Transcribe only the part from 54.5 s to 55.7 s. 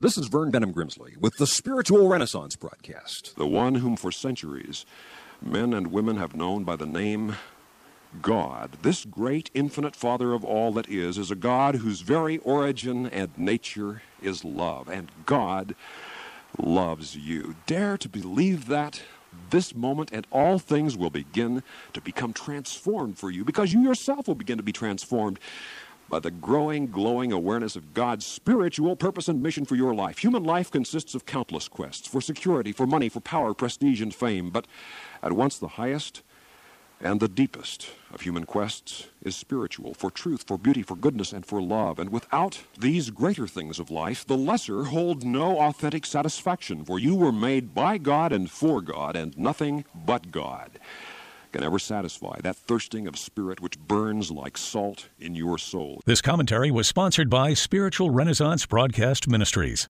salt in your